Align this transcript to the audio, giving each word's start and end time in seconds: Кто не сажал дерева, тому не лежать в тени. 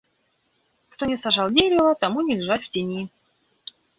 Кто 0.89 1.05
не 1.05 1.17
сажал 1.19 1.51
дерева, 1.51 1.93
тому 1.93 2.21
не 2.23 2.35
лежать 2.35 2.63
в 2.63 2.69
тени. 2.71 3.11